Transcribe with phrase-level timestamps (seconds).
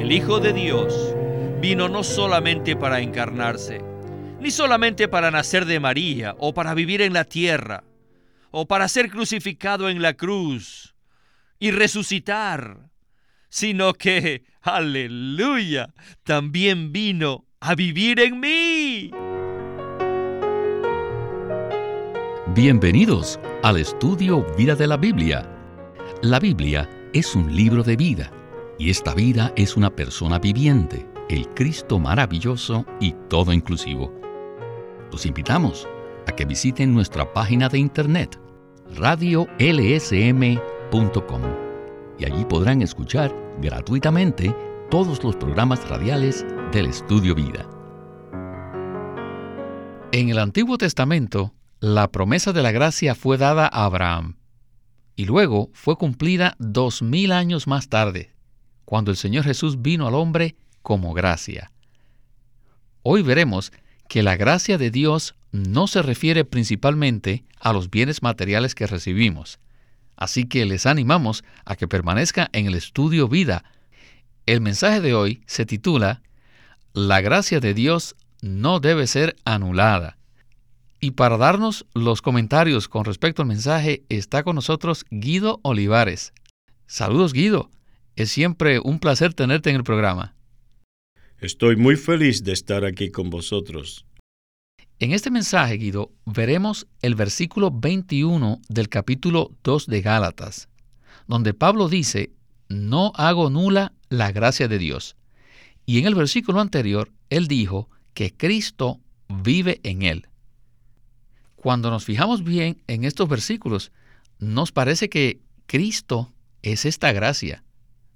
[0.00, 1.14] el Hijo de Dios,
[1.60, 3.82] vino no solamente para encarnarse,
[4.40, 7.84] ni solamente para nacer de María o para vivir en la tierra,
[8.50, 10.94] o para ser crucificado en la cruz
[11.58, 12.88] y resucitar,
[13.50, 15.92] sino que, aleluya,
[16.24, 19.10] también vino a vivir en mí.
[22.54, 25.46] Bienvenidos al estudio Vida de la Biblia.
[26.22, 28.32] La Biblia es un libro de vida
[28.80, 34.10] y esta vida es una persona viviente, el Cristo maravilloso y todo inclusivo.
[35.12, 35.86] Los invitamos
[36.26, 38.40] a que visiten nuestra página de internet
[38.96, 39.50] radiolsm.com
[42.18, 44.56] y allí podrán escuchar gratuitamente
[44.90, 47.68] todos los programas radiales del Estudio Vida.
[50.12, 54.38] En el Antiguo Testamento, la promesa de la gracia fue dada a Abraham
[55.16, 58.32] y luego fue cumplida dos mil años más tarde,
[58.90, 61.70] cuando el Señor Jesús vino al hombre como gracia.
[63.04, 63.70] Hoy veremos
[64.08, 69.60] que la gracia de Dios no se refiere principalmente a los bienes materiales que recibimos.
[70.16, 73.62] Así que les animamos a que permanezca en el estudio vida.
[74.44, 76.20] El mensaje de hoy se titula
[76.92, 80.18] La gracia de Dios no debe ser anulada.
[80.98, 86.32] Y para darnos los comentarios con respecto al mensaje está con nosotros Guido Olivares.
[86.88, 87.70] Saludos Guido,
[88.20, 90.34] es siempre un placer tenerte en el programa.
[91.38, 94.04] Estoy muy feliz de estar aquí con vosotros.
[94.98, 100.68] En este mensaje, Guido, veremos el versículo 21 del capítulo 2 de Gálatas,
[101.26, 102.32] donde Pablo dice,
[102.68, 105.16] no hago nula la gracia de Dios.
[105.86, 110.26] Y en el versículo anterior, él dijo que Cristo vive en él.
[111.56, 113.92] Cuando nos fijamos bien en estos versículos,
[114.38, 117.64] nos parece que Cristo es esta gracia.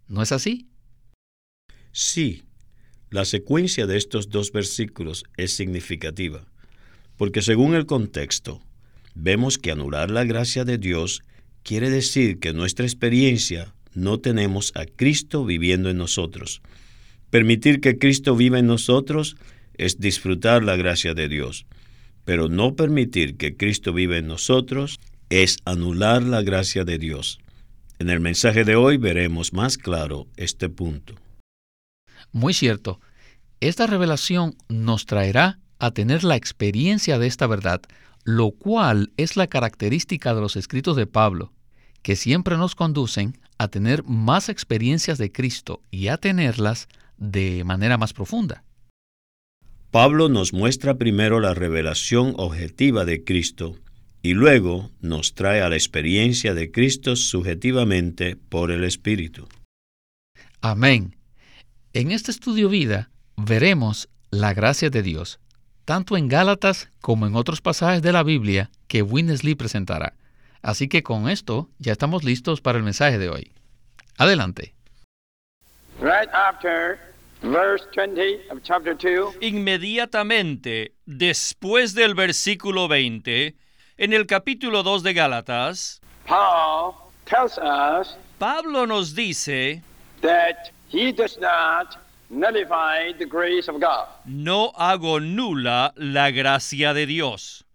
[0.08, 0.68] ¿No es así?
[1.92, 2.42] Sí,
[3.10, 6.46] la secuencia de estos dos versículos es significativa,
[7.16, 8.62] porque según el contexto,
[9.14, 11.22] vemos que anular la gracia de Dios
[11.62, 16.62] quiere decir que en nuestra experiencia no tenemos a Cristo viviendo en nosotros.
[17.30, 19.36] Permitir que Cristo viva en nosotros
[19.74, 21.66] es disfrutar la gracia de Dios
[22.24, 24.98] pero no permitir que Cristo viva en nosotros
[25.28, 27.38] es anular la gracia de Dios.
[27.98, 31.14] En el mensaje de hoy veremos más claro este punto.
[32.32, 33.00] Muy cierto.
[33.60, 37.82] Esta revelación nos traerá a tener la experiencia de esta verdad,
[38.24, 41.52] lo cual es la característica de los escritos de Pablo,
[42.02, 47.96] que siempre nos conducen a tener más experiencias de Cristo y a tenerlas de manera
[47.96, 48.64] más profunda.
[49.90, 53.76] Pablo nos muestra primero la revelación objetiva de Cristo
[54.24, 59.46] y luego nos trae a la experiencia de Cristo subjetivamente por el Espíritu.
[60.62, 61.14] Amén.
[61.92, 65.40] En este estudio vida veremos la gracia de Dios,
[65.84, 70.14] tanto en Gálatas como en otros pasajes de la Biblia que Winnesley presentará.
[70.62, 73.52] Así que con esto ya estamos listos para el mensaje de hoy.
[74.16, 74.74] Adelante.
[76.00, 76.98] Right after
[79.40, 83.54] Inmediatamente después del versículo 20,
[83.96, 86.00] en el capítulo 2 de Gálatas,
[88.38, 89.82] Pablo nos dice
[94.24, 97.66] No hago nula la gracia de Dios.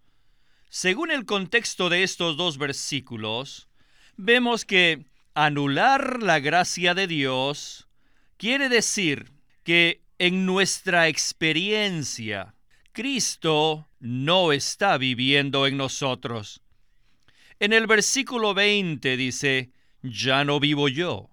[0.69, 3.69] Según el contexto de estos dos versículos,
[4.17, 7.87] vemos que anular la gracia de Dios
[8.37, 9.31] quiere decir
[9.63, 12.53] que en nuestra experiencia
[12.91, 16.61] Cristo no está viviendo en nosotros.
[17.59, 19.71] En el versículo 20 dice,
[20.01, 21.29] ya no vivo yo,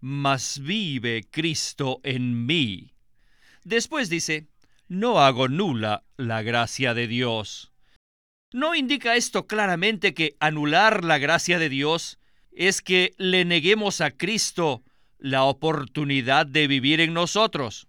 [0.00, 2.92] mas vive Cristo en mí.
[3.64, 4.46] Después dice,
[4.88, 7.72] no hago nula la gracia de Dios.
[8.52, 12.18] ¿No indica esto claramente que anular la gracia de Dios
[12.52, 14.84] es que le neguemos a Cristo
[15.18, 17.88] la oportunidad de vivir en nosotros.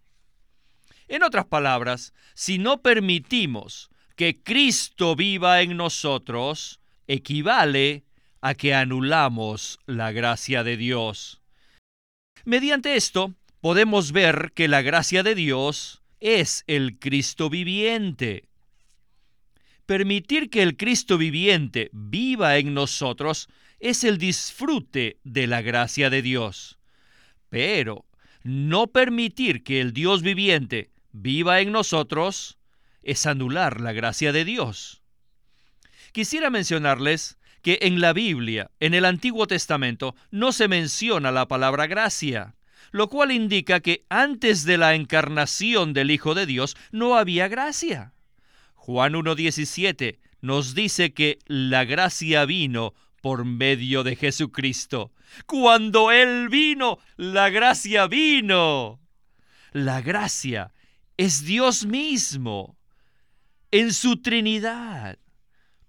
[1.07, 8.03] En otras palabras, si no permitimos que Cristo viva en nosotros, equivale
[8.41, 11.41] a que anulamos la gracia de Dios.
[12.45, 18.47] Mediante esto, podemos ver que la gracia de Dios es el Cristo viviente.
[19.85, 26.21] Permitir que el Cristo viviente viva en nosotros es el disfrute de la gracia de
[26.21, 26.79] Dios.
[27.49, 28.05] Pero
[28.43, 32.57] no permitir que el Dios viviente viva en nosotros
[33.05, 35.01] es anular la gracia de Dios.
[36.11, 41.87] Quisiera mencionarles que en la Biblia, en el Antiguo Testamento, no se menciona la palabra
[41.87, 42.55] gracia,
[42.91, 48.13] lo cual indica que antes de la encarnación del Hijo de Dios no había gracia.
[48.75, 55.11] Juan 1.17 nos dice que la gracia vino por medio de Jesucristo.
[55.47, 58.99] Cuando Él vino, la gracia vino.
[59.71, 60.71] La gracia
[61.17, 62.77] es Dios mismo
[63.77, 65.19] en su Trinidad,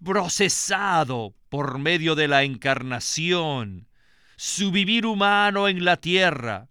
[0.05, 3.87] procesado por medio de la encarnación,
[4.35, 6.69] su vivir humano en la tierra,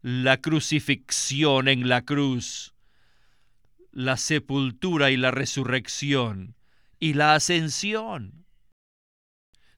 [0.00, 2.72] la crucifixión en la cruz,
[3.92, 6.56] la sepultura y la resurrección
[6.98, 8.46] y la ascensión.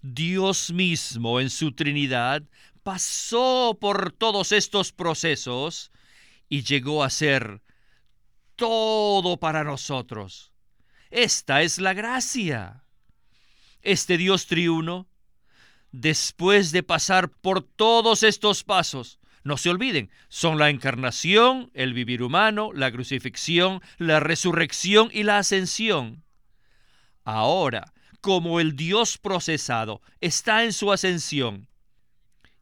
[0.00, 2.44] Dios mismo en su Trinidad
[2.84, 5.90] pasó por todos estos procesos
[6.48, 7.62] y llegó a ser
[8.54, 10.52] todo para nosotros.
[11.10, 12.84] Esta es la gracia.
[13.82, 15.08] Este Dios triuno,
[15.92, 22.22] después de pasar por todos estos pasos, no se olviden, son la encarnación, el vivir
[22.22, 26.24] humano, la crucifixión, la resurrección y la ascensión.
[27.24, 31.68] Ahora, como el Dios procesado está en su ascensión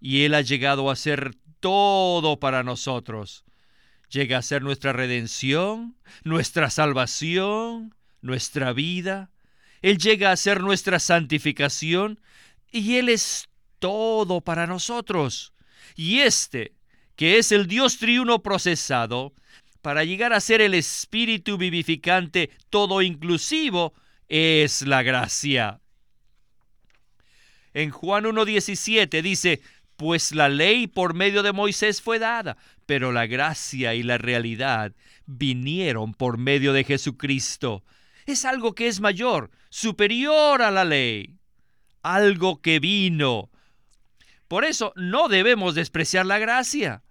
[0.01, 3.45] y Él ha llegado a ser todo para nosotros.
[4.09, 7.96] Llega a ser nuestra redención, nuestra salvación,
[8.27, 9.31] nuestra vida.
[9.83, 12.21] Él llega a ser nuestra santificación
[12.71, 15.53] y Él es todo para nosotros.
[15.95, 16.75] Y este,
[17.15, 19.33] que es el Dios triuno procesado,
[19.83, 23.95] para llegar a ser el Espíritu vivificante todo inclusivo,
[24.29, 25.81] es la gracia.
[27.73, 29.61] En Juan 1.17 dice,
[29.97, 32.57] pues la ley por medio de Moisés fue dada,
[32.87, 34.93] pero la gracia y la realidad
[35.27, 37.85] vinieron por medio de Jesucristo.
[38.27, 41.39] Es algo que es mayor, superior a la ley,
[42.03, 43.51] algo que vino.
[44.49, 47.03] Por eso no debemos despreciar la gracia.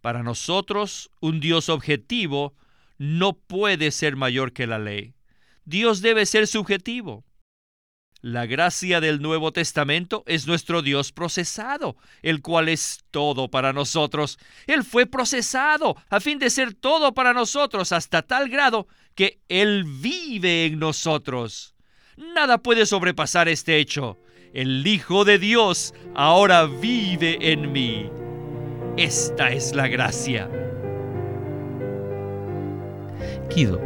[0.00, 2.54] Para nosotros, un Dios objetivo
[2.98, 5.14] no puede ser mayor que la ley.
[5.64, 7.24] Dios debe ser subjetivo.
[8.20, 14.38] La gracia del Nuevo Testamento es nuestro Dios procesado, el cual es todo para nosotros.
[14.66, 19.84] Él fue procesado a fin de ser todo para nosotros hasta tal grado que Él
[19.84, 21.74] vive en nosotros.
[22.16, 24.18] Nada puede sobrepasar este hecho.
[24.52, 28.08] El Hijo de Dios ahora vive en mí.
[28.96, 30.48] Esta es la gracia.
[33.50, 33.80] Kido,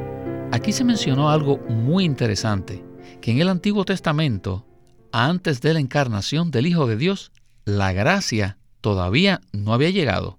[0.50, 2.82] Aquí se mencionó algo muy interesante,
[3.20, 4.64] que en el Antiguo Testamento,
[5.12, 7.32] antes de la encarnación del Hijo de Dios,
[7.66, 10.37] la gracia todavía no había llegado.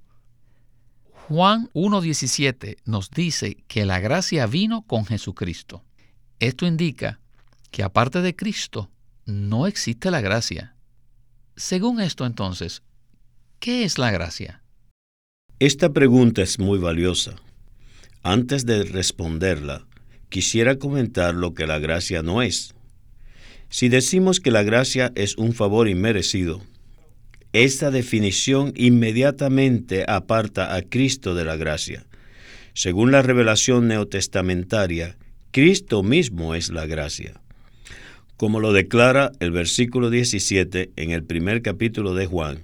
[1.30, 5.84] Juan 1.17 nos dice que la gracia vino con Jesucristo.
[6.40, 7.20] Esto indica
[7.70, 8.90] que aparte de Cristo
[9.28, 10.76] no existe la gracia.
[11.56, 12.82] Según esto entonces,
[13.60, 14.64] ¿qué es la gracia?
[15.60, 17.36] Esta pregunta es muy valiosa.
[18.24, 19.86] Antes de responderla,
[20.30, 22.74] quisiera comentar lo que la gracia no es.
[23.70, 26.60] Si decimos que la gracia es un favor inmerecido,
[27.54, 32.06] esta definición inmediatamente aparta a Cristo de la gracia.
[32.74, 35.18] Según la revelación neotestamentaria,
[35.52, 37.42] Cristo mismo es la gracia.
[38.38, 42.64] Como lo declara el versículo 17 en el primer capítulo de Juan,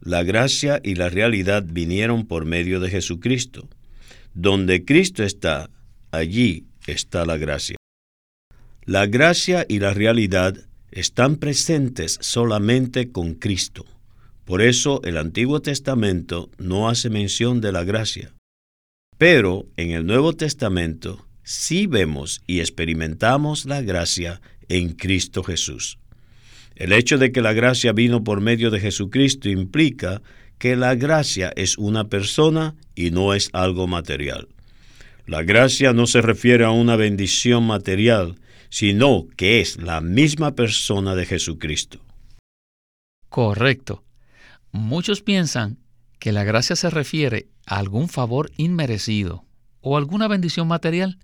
[0.00, 3.68] la gracia y la realidad vinieron por medio de Jesucristo.
[4.34, 5.70] Donde Cristo está,
[6.10, 7.76] allí está la gracia.
[8.84, 10.54] La gracia y la realidad
[10.92, 13.86] están presentes solamente con Cristo.
[14.46, 18.32] Por eso el Antiguo Testamento no hace mención de la gracia.
[19.18, 25.98] Pero en el Nuevo Testamento sí vemos y experimentamos la gracia en Cristo Jesús.
[26.76, 30.22] El hecho de que la gracia vino por medio de Jesucristo implica
[30.58, 34.46] que la gracia es una persona y no es algo material.
[35.26, 38.36] La gracia no se refiere a una bendición material,
[38.68, 41.98] sino que es la misma persona de Jesucristo.
[43.28, 44.05] Correcto.
[44.72, 45.78] Muchos piensan
[46.18, 49.44] que la gracia se refiere a algún favor inmerecido
[49.80, 51.18] o alguna bendición material.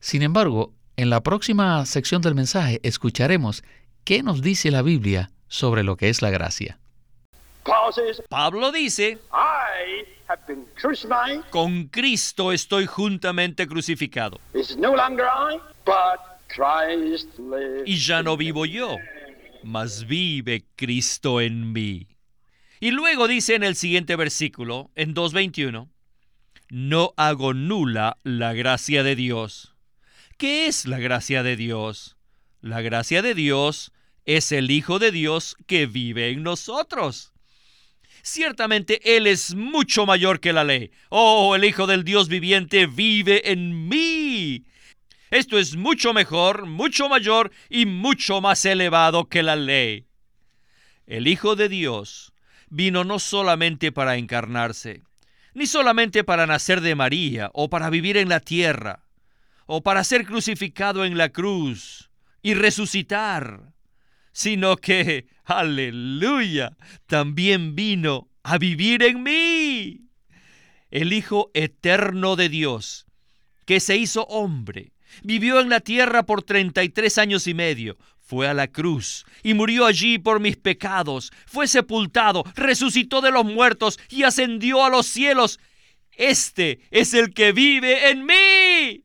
[0.00, 3.62] Sin embargo, en la próxima sección del mensaje escucharemos
[4.04, 6.78] qué nos dice la Biblia sobre lo que es la gracia.
[8.28, 9.18] Pablo dice,
[11.50, 14.40] con Cristo estoy juntamente crucificado.
[17.86, 18.96] Y ya no vivo yo,
[19.62, 22.06] mas vive Cristo en mí.
[22.80, 25.88] Y luego dice en el siguiente versículo, en 2.21,
[26.70, 29.74] no hago nula la gracia de Dios.
[30.36, 32.16] ¿Qué es la gracia de Dios?
[32.60, 33.92] La gracia de Dios
[34.24, 37.32] es el Hijo de Dios que vive en nosotros.
[38.22, 40.90] Ciertamente Él es mucho mayor que la ley.
[41.08, 44.64] Oh, el Hijo del Dios viviente vive en mí.
[45.30, 50.06] Esto es mucho mejor, mucho mayor y mucho más elevado que la ley.
[51.06, 52.32] El Hijo de Dios
[52.70, 55.02] vino no solamente para encarnarse,
[55.54, 59.04] ni solamente para nacer de María o para vivir en la tierra,
[59.66, 62.10] o para ser crucificado en la cruz
[62.42, 63.72] y resucitar,
[64.32, 70.08] sino que, aleluya, también vino a vivir en mí.
[70.90, 73.06] El Hijo eterno de Dios,
[73.66, 77.98] que se hizo hombre, vivió en la tierra por 33 años y medio,
[78.28, 83.46] fue a la cruz y murió allí por mis pecados, fue sepultado, resucitó de los
[83.46, 85.58] muertos y ascendió a los cielos.
[86.12, 89.04] Este es el que vive en mí.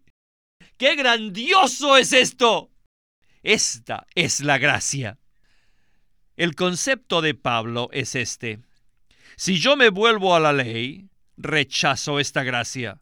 [0.77, 2.69] ¡Qué grandioso es esto!
[3.43, 5.17] Esta es la gracia.
[6.35, 8.59] El concepto de Pablo es este.
[9.37, 12.99] Si yo me vuelvo a la ley, rechazo esta gracia.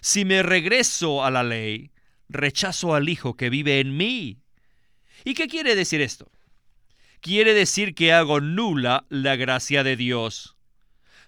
[0.00, 1.90] Si me regreso a la ley,
[2.28, 4.45] rechazo al Hijo que vive en mí.
[5.26, 6.30] ¿Y qué quiere decir esto?
[7.20, 10.56] Quiere decir que hago nula la gracia de Dios.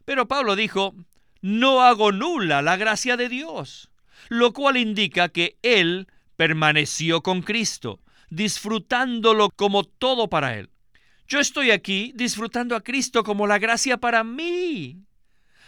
[0.05, 0.95] Pero Pablo dijo,
[1.43, 3.91] no hago nula la gracia de Dios,
[4.29, 7.99] lo cual indica que él permaneció con Cristo,
[8.31, 10.71] disfrutándolo como todo para él.
[11.27, 15.03] Yo estoy aquí disfrutando a Cristo como la gracia para mí.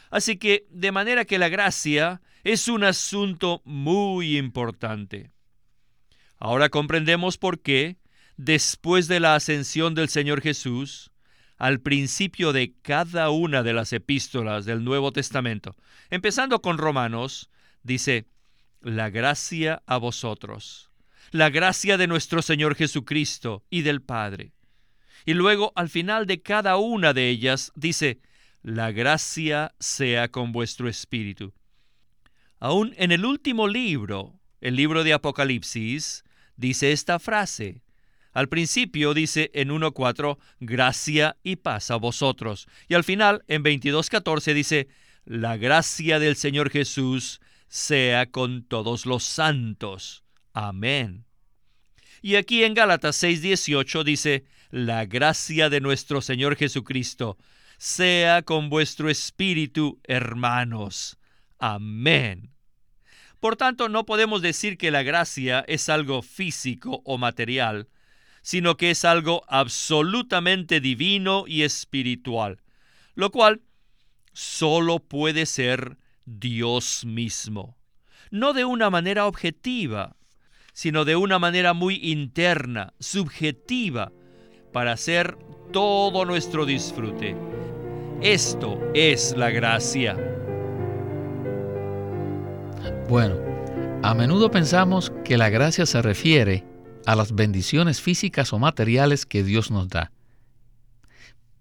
[0.08, 5.32] Así que, de manera que la gracia es un asunto muy importante.
[6.38, 7.99] Ahora comprendemos por qué
[8.44, 11.10] después de la ascensión del Señor Jesús,
[11.58, 15.76] al principio de cada una de las epístolas del Nuevo Testamento,
[16.08, 17.50] empezando con Romanos,
[17.82, 18.28] dice,
[18.80, 20.90] la gracia a vosotros,
[21.32, 24.54] la gracia de nuestro Señor Jesucristo y del Padre.
[25.26, 28.22] Y luego al final de cada una de ellas dice,
[28.62, 31.52] la gracia sea con vuestro espíritu.
[32.58, 36.24] Aún en el último libro, el libro de Apocalipsis,
[36.56, 37.82] dice esta frase,
[38.32, 42.68] al principio dice en 1.4, gracia y paz a vosotros.
[42.88, 44.88] Y al final, en 22.14, dice,
[45.24, 50.24] la gracia del Señor Jesús sea con todos los santos.
[50.52, 51.24] Amén.
[52.22, 57.38] Y aquí en Gálatas 6.18 dice, la gracia de nuestro Señor Jesucristo
[57.78, 61.18] sea con vuestro espíritu, hermanos.
[61.58, 62.52] Amén.
[63.40, 67.88] Por tanto, no podemos decir que la gracia es algo físico o material,
[68.42, 72.60] sino que es algo absolutamente divino y espiritual,
[73.14, 73.60] lo cual
[74.32, 77.76] solo puede ser Dios mismo,
[78.30, 80.16] no de una manera objetiva,
[80.72, 84.12] sino de una manera muy interna, subjetiva,
[84.72, 85.36] para hacer
[85.72, 87.36] todo nuestro disfrute.
[88.22, 90.16] Esto es la gracia.
[93.08, 93.36] Bueno,
[94.02, 96.69] a menudo pensamos que la gracia se refiere
[97.06, 100.12] a las bendiciones físicas o materiales que Dios nos da.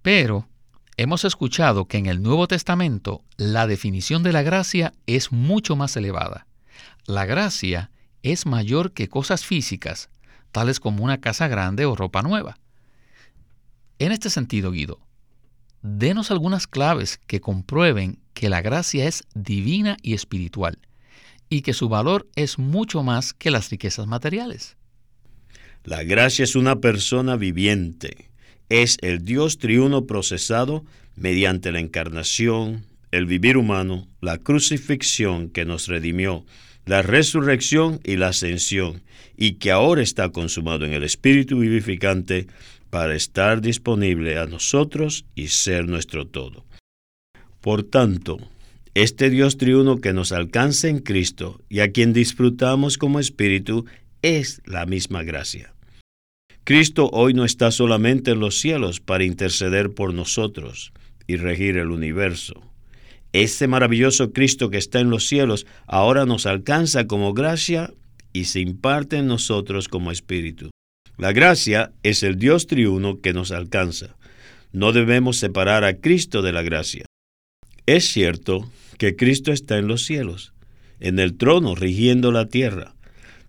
[0.01, 0.47] Pero
[0.97, 5.95] hemos escuchado que en el Nuevo Testamento la definición de la gracia es mucho más
[5.97, 6.45] elevada.
[7.05, 7.91] La gracia
[8.23, 10.09] es mayor que cosas físicas,
[10.51, 12.57] tales como una casa grande o ropa nueva.
[13.97, 14.99] En este sentido, Guido,
[15.81, 20.79] denos algunas claves que comprueben que la gracia es divina y espiritual,
[21.49, 24.77] y que su valor es mucho más que las riquezas materiales.
[25.89, 28.29] La gracia es una persona viviente.
[28.69, 35.87] Es el Dios triuno procesado mediante la encarnación, el vivir humano, la crucifixión que nos
[35.87, 36.45] redimió,
[36.85, 39.01] la resurrección y la ascensión,
[39.35, 42.45] y que ahora está consumado en el Espíritu vivificante
[42.91, 46.67] para estar disponible a nosotros y ser nuestro todo.
[47.61, 48.37] Por tanto,
[48.93, 53.87] este Dios triuno que nos alcanza en Cristo y a quien disfrutamos como Espíritu
[54.21, 55.73] es la misma gracia.
[56.69, 60.93] Cristo hoy no está solamente en los cielos para interceder por nosotros
[61.25, 62.61] y regir el universo.
[63.33, 67.91] Ese maravilloso Cristo que está en los cielos ahora nos alcanza como gracia
[68.33, 70.69] y se imparte en nosotros como espíritu.
[71.17, 74.15] La gracia es el Dios triuno que nos alcanza.
[74.71, 77.05] No debemos separar a Cristo de la gracia.
[77.87, 80.53] Es cierto que Cristo está en los cielos,
[80.99, 82.93] en el trono rigiendo la tierra,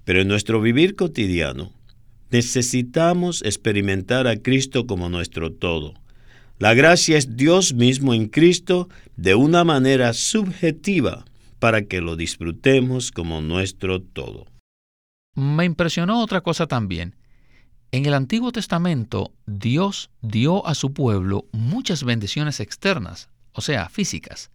[0.06, 1.78] pero en nuestro vivir cotidiano
[2.30, 5.94] necesitamos experimentar a Cristo como nuestro todo.
[6.58, 11.24] La gracia es Dios mismo en Cristo de una manera subjetiva
[11.58, 14.46] para que lo disfrutemos como nuestro todo.
[15.34, 17.16] Me impresionó otra cosa también.
[17.92, 24.50] En el Antiguo Testamento, Dios dio a su pueblo muchas bendiciones externas, o sea, físicas.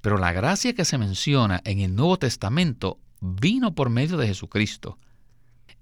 [0.00, 4.96] Pero la gracia que se menciona en el Nuevo Testamento vino por medio de Jesucristo.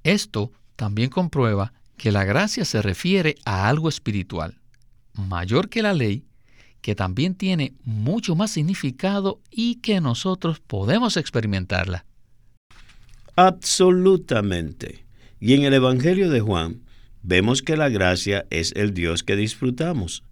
[0.02, 4.58] Esto también comprueba que la gracia se refiere a algo espiritual,
[5.14, 6.24] mayor que la ley,
[6.82, 12.04] que también tiene mucho más significado y que nosotros podemos experimentarla.
[13.34, 15.04] Absolutamente.
[15.40, 16.82] Y en el Evangelio de Juan
[17.22, 20.22] vemos que la gracia es el Dios que disfrutamos.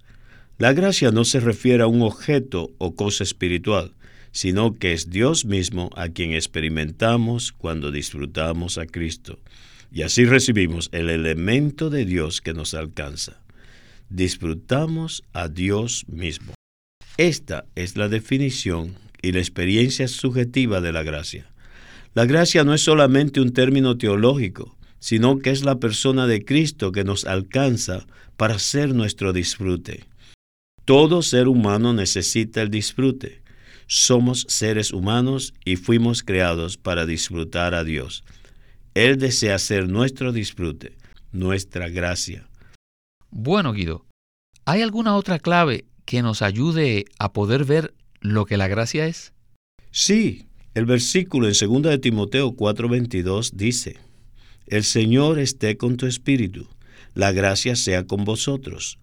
[0.58, 3.92] La gracia no se refiere a un objeto o cosa espiritual,
[4.30, 9.38] sino que es Dios mismo a quien experimentamos cuando disfrutamos a Cristo.
[9.94, 13.40] Y así recibimos el elemento de Dios que nos alcanza.
[14.08, 16.52] Disfrutamos a Dios mismo.
[17.16, 21.46] Esta es la definición y la experiencia subjetiva de la gracia.
[22.12, 26.90] La gracia no es solamente un término teológico, sino que es la persona de Cristo
[26.90, 28.04] que nos alcanza
[28.36, 30.06] para ser nuestro disfrute.
[30.84, 33.42] Todo ser humano necesita el disfrute.
[33.86, 38.24] Somos seres humanos y fuimos creados para disfrutar a Dios.
[38.94, 40.96] Él desea ser nuestro disfrute,
[41.32, 42.48] nuestra gracia.
[43.30, 44.06] Bueno, Guido,
[44.64, 49.32] ¿hay alguna otra clave que nos ayude a poder ver lo que la gracia es?
[49.90, 53.96] Sí, el versículo en 2 de Timoteo 4:22 dice,
[54.68, 56.68] El Señor esté con tu espíritu,
[57.14, 58.98] la gracia sea con vosotros.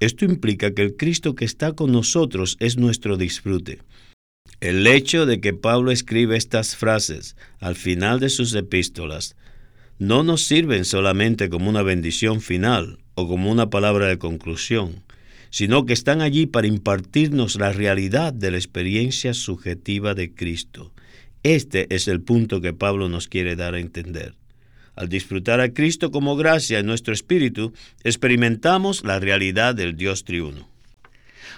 [0.00, 3.82] Esto implica que el Cristo que está con nosotros es nuestro disfrute.
[4.60, 9.36] El hecho de que Pablo escribe estas frases al final de sus epístolas
[9.98, 15.02] no nos sirven solamente como una bendición final o como una palabra de conclusión,
[15.50, 20.92] sino que están allí para impartirnos la realidad de la experiencia subjetiva de Cristo.
[21.42, 24.34] Este es el punto que Pablo nos quiere dar a entender.
[24.94, 30.66] Al disfrutar a Cristo como gracia en nuestro espíritu, experimentamos la realidad del Dios triuno.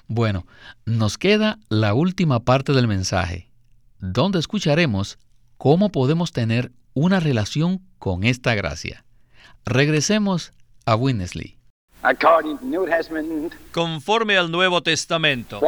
[0.07, 0.47] Bueno,
[0.87, 3.51] nos queda la última parte del mensaje,
[3.99, 5.19] donde escucharemos
[5.57, 9.05] cómo podemos tener una relación con esta gracia.
[9.65, 10.53] Regresemos
[10.87, 11.59] a Winnesley.
[13.73, 15.61] Conforme al Nuevo Testamento.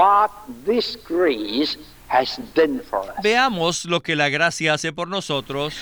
[3.23, 5.75] Veamos lo que la gracia hace por nosotros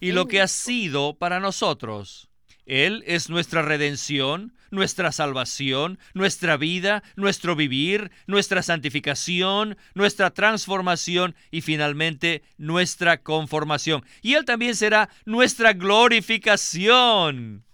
[0.00, 2.29] y lo que ha sido para nosotros.
[2.70, 11.62] Él es nuestra redención, nuestra salvación, nuestra vida, nuestro vivir, nuestra santificación, nuestra transformación y
[11.62, 14.04] finalmente nuestra conformación.
[14.22, 17.64] Y Él también será nuestra glorificación.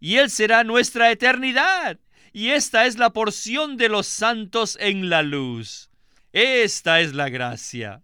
[0.00, 1.98] Y Él será nuestra eternidad.
[2.32, 5.90] Y esta es la porción de los santos en la luz.
[6.32, 8.00] Esta es la gracia.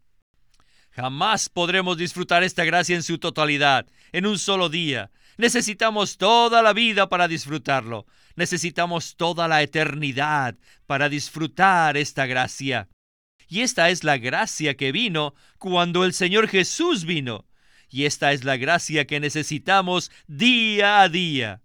[0.90, 5.10] Jamás podremos disfrutar esta gracia en su totalidad, en un solo día.
[5.36, 8.06] Necesitamos toda la vida para disfrutarlo.
[8.36, 12.88] Necesitamos toda la eternidad para disfrutar esta gracia.
[13.48, 17.46] Y esta es la gracia que vino cuando el Señor Jesús vino.
[17.88, 21.62] Y esta es la gracia que necesitamos día a día.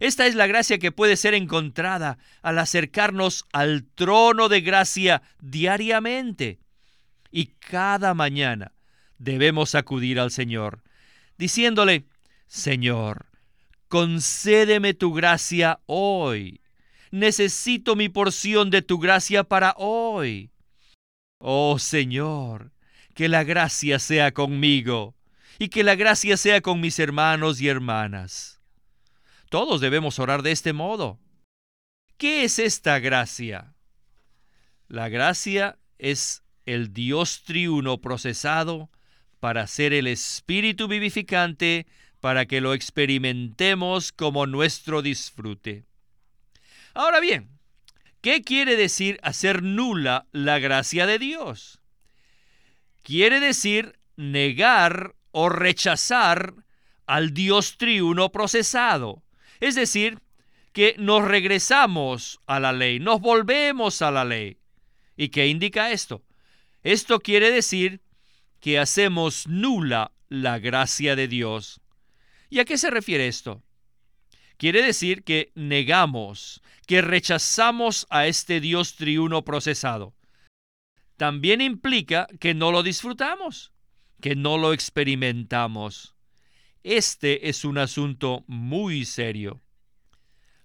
[0.00, 6.62] Esta es la gracia que puede ser encontrada al acercarnos al trono de gracia diariamente
[7.32, 8.72] y cada mañana
[9.18, 10.82] debemos acudir al Señor,
[11.38, 12.04] diciéndole,
[12.52, 13.30] Señor,
[13.88, 16.60] concédeme tu gracia hoy.
[17.10, 20.50] Necesito mi porción de tu gracia para hoy.
[21.38, 22.74] Oh Señor,
[23.14, 25.16] que la gracia sea conmigo
[25.58, 28.60] y que la gracia sea con mis hermanos y hermanas.
[29.48, 31.18] Todos debemos orar de este modo.
[32.18, 33.72] ¿Qué es esta gracia?
[34.88, 38.90] La gracia es el Dios triuno procesado
[39.40, 41.86] para ser el Espíritu vivificante,
[42.22, 45.82] para que lo experimentemos como nuestro disfrute.
[46.94, 47.48] Ahora bien,
[48.20, 51.80] ¿qué quiere decir hacer nula la gracia de Dios?
[53.02, 56.54] Quiere decir negar o rechazar
[57.06, 59.24] al Dios triuno procesado.
[59.58, 60.20] Es decir,
[60.72, 64.58] que nos regresamos a la ley, nos volvemos a la ley.
[65.16, 66.22] ¿Y qué indica esto?
[66.84, 68.00] Esto quiere decir
[68.60, 71.81] que hacemos nula la gracia de Dios.
[72.52, 73.62] ¿Y a qué se refiere esto?
[74.58, 80.14] Quiere decir que negamos, que rechazamos a este Dios triuno procesado.
[81.16, 83.72] También implica que no lo disfrutamos,
[84.20, 86.14] que no lo experimentamos.
[86.82, 89.62] Este es un asunto muy serio.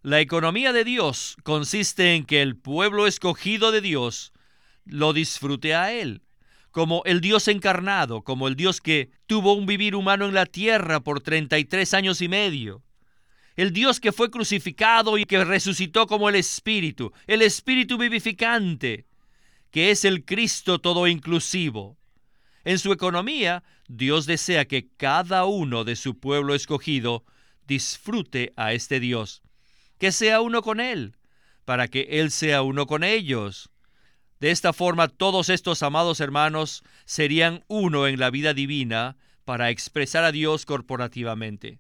[0.02, 4.34] La economía de Dios consiste en que el pueblo escogido de Dios
[4.84, 6.21] lo disfrute a Él,
[6.77, 10.99] como el Dios encarnado, como el Dios que tuvo un vivir humano en la tierra
[10.99, 12.83] por 33 años y medio.
[13.55, 19.07] el Dios que fue crucificado y que resucitó como el Espíritu, el Espíritu vivificante,
[19.71, 21.97] que es el Cristo todo inclusivo.
[22.63, 27.25] En su economía, Dios desea que cada uno de su pueblo escogido
[27.65, 29.41] disfrute a este Dios,
[29.97, 31.15] que sea uno con Él,
[31.65, 33.71] para que Él sea uno con ellos.
[34.39, 40.23] De esta forma, todos estos amados hermanos serían uno en la vida divina para expresar
[40.23, 41.80] a Dios corporativamente.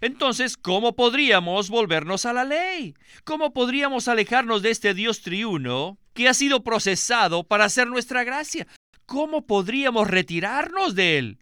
[0.00, 2.94] Entonces, ¿cómo podríamos volvernos a la ley?
[3.24, 8.68] ¿Cómo podríamos alejarnos de este Dios triuno que ha sido procesado para hacer nuestra gracia?
[9.06, 11.38] ¿Cómo podríamos retirarnos de él?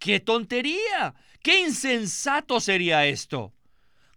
[0.00, 1.14] ¡Qué tontería!
[1.42, 3.52] ¡Qué insensato sería esto!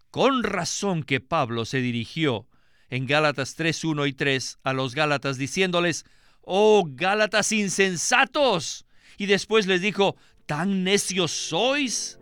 [0.09, 2.47] Con razón que Pablo se dirigió
[2.93, 6.05] en Gálatas 3, 1 y 3 a los Gálatas diciéndoles,
[6.41, 8.85] Oh Gálatas insensatos.
[9.17, 12.19] Y después les dijo, ¿tan necios sois?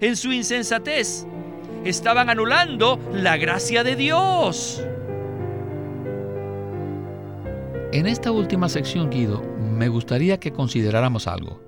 [0.00, 1.26] En su insensatez
[1.84, 4.80] estaban anulando la gracia de Dios.
[7.92, 11.60] En esta última sección, Guido, me gustaría que consideráramos algo.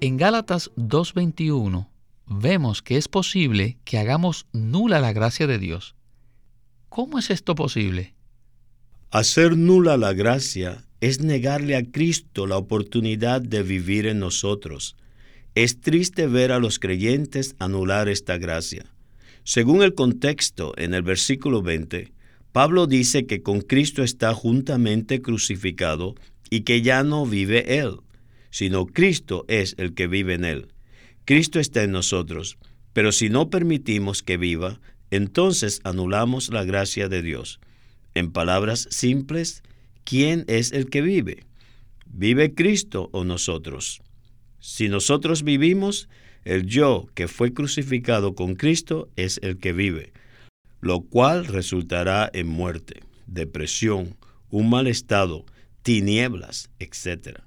[0.00, 1.88] En Gálatas 2.21
[2.26, 5.94] vemos que es posible que hagamos nula la gracia de Dios.
[6.94, 8.12] ¿Cómo es esto posible?
[9.10, 14.94] Hacer nula la gracia es negarle a Cristo la oportunidad de vivir en nosotros.
[15.54, 18.84] Es triste ver a los creyentes anular esta gracia.
[19.42, 22.12] Según el contexto en el versículo 20,
[22.52, 26.14] Pablo dice que con Cristo está juntamente crucificado
[26.50, 28.00] y que ya no vive Él,
[28.50, 30.68] sino Cristo es el que vive en Él.
[31.24, 32.58] Cristo está en nosotros,
[32.92, 34.78] pero si no permitimos que viva,
[35.12, 37.60] entonces anulamos la gracia de Dios.
[38.14, 39.62] En palabras simples,
[40.04, 41.44] ¿quién es el que vive?
[42.06, 44.00] ¿Vive Cristo o nosotros?
[44.58, 46.08] Si nosotros vivimos,
[46.46, 50.14] el yo que fue crucificado con Cristo es el que vive,
[50.80, 54.16] lo cual resultará en muerte, depresión,
[54.48, 55.44] un mal estado,
[55.82, 57.40] tinieblas, etc.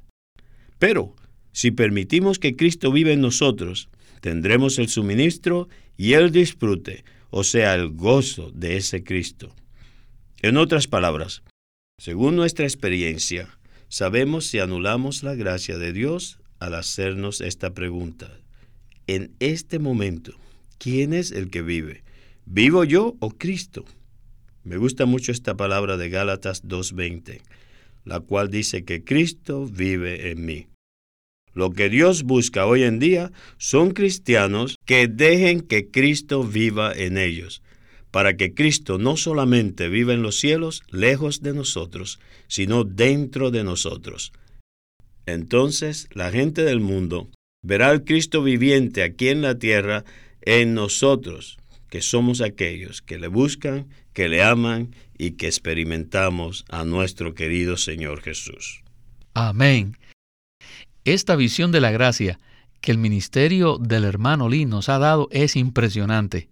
[0.78, 1.16] Pero,
[1.52, 3.90] si permitimos que Cristo vive en nosotros,
[4.22, 7.04] tendremos el suministro y el disfrute
[7.38, 9.54] o sea, el gozo de ese Cristo.
[10.42, 11.44] En otras palabras,
[11.98, 13.50] según nuestra experiencia,
[13.90, 18.32] sabemos si anulamos la gracia de Dios al hacernos esta pregunta.
[19.08, 20.32] En este momento,
[20.78, 22.06] ¿quién es el que vive?
[22.46, 23.84] ¿Vivo yo o Cristo?
[24.64, 27.42] Me gusta mucho esta palabra de Gálatas 2.20,
[28.06, 30.68] la cual dice que Cristo vive en mí.
[31.56, 37.18] Lo que Dios busca hoy en día son cristianos que dejen que Cristo viva en
[37.18, 37.64] ellos,
[38.12, 43.64] para que Cristo no solamente viva en los cielos, lejos de nosotros, sino dentro de
[43.64, 44.34] nosotros.
[45.26, 47.30] Entonces la gente del mundo
[47.64, 50.04] verá al Cristo viviente aquí en la tierra
[50.42, 51.58] en nosotros,
[51.90, 57.78] que somos aquellos que le buscan, que le aman y que experimentamos a nuestro querido
[57.78, 58.84] Señor Jesús.
[59.34, 59.98] Amén.
[61.06, 62.40] Esta visión de la gracia
[62.82, 66.50] que el ministerio del hermano Lee nos ha dado es impresionante.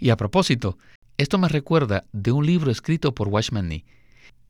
[0.00, 0.78] Y a propósito,
[1.18, 3.84] esto me recuerda de un libro escrito por Watchman Nee.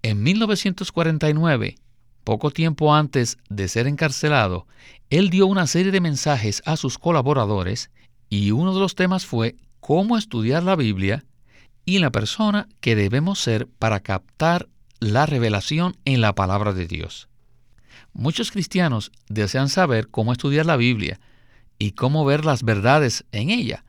[0.02, 1.74] En 1949,
[2.22, 4.68] poco tiempo antes de ser encarcelado,
[5.10, 7.90] él dio una serie de mensajes a sus colaboradores
[8.30, 11.24] y uno de los temas fue cómo estudiar la Biblia
[11.84, 14.68] y la persona que debemos ser para captar
[15.00, 17.28] la revelación en la palabra de Dios.
[18.14, 21.20] Muchos cristianos desean saber cómo estudiar la Biblia
[21.80, 23.84] y cómo ver las verdades en ella.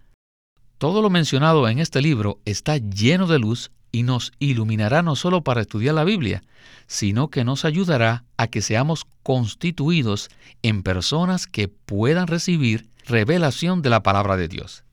[0.79, 5.43] Todo lo mencionado en este libro está lleno de luz y nos iluminará no solo
[5.43, 6.43] para estudiar la Biblia,
[6.87, 10.29] sino que nos ayudará a que seamos constituidos
[10.63, 14.83] en personas que puedan recibir revelación de la palabra de Dios.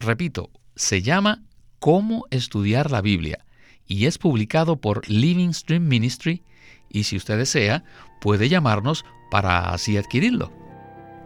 [0.00, 1.42] Repito, se llama
[1.78, 3.44] Cómo estudiar la Biblia
[3.86, 6.42] y es publicado por Living Stream Ministry
[6.92, 7.82] y si usted desea,
[8.20, 10.52] puede llamarnos para así adquirirlo.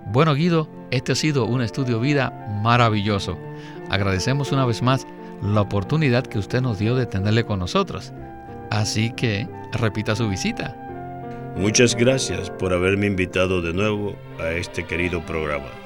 [0.07, 2.31] Bueno, Guido, este ha sido un estudio vida
[2.63, 3.37] maravilloso.
[3.91, 5.07] Agradecemos una vez más
[5.43, 8.13] la oportunidad que usted nos dio de tenerle con nosotros.
[8.71, 10.77] Así que repita su visita.
[11.57, 15.86] Muchas gracias por haberme invitado de nuevo a este querido programa.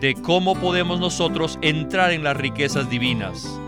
[0.00, 3.60] de cómo podemos nosotros entrar en las riquezas divinas.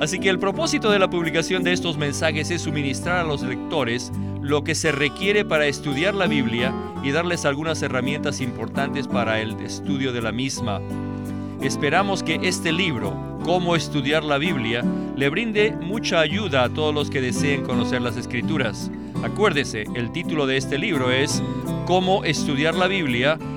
[0.00, 4.12] Así que el propósito de la publicación de estos mensajes es suministrar a los lectores
[4.42, 9.58] lo que se requiere para estudiar la Biblia y darles algunas herramientas importantes para el
[9.60, 10.80] estudio de la misma.
[11.62, 14.84] Esperamos que este libro, Cómo estudiar la Biblia,
[15.16, 18.90] le brinde mucha ayuda a todos los que deseen conocer las escrituras.
[19.22, 21.42] Acuérdese, el título de este libro es
[21.86, 23.38] Cómo estudiar la Biblia,